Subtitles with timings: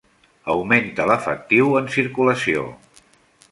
[0.53, 2.67] Augmenta l'efectiu en circulació.